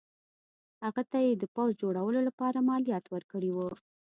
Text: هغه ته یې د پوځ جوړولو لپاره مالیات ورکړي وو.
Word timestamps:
هغه 0.83 1.03
ته 1.11 1.17
یې 1.25 1.31
د 1.37 1.43
پوځ 1.55 1.71
جوړولو 1.81 2.19
لپاره 2.27 2.65
مالیات 2.69 3.05
ورکړي 3.09 3.49
وو. 3.53 3.69